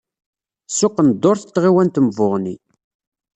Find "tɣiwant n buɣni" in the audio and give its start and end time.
1.51-2.55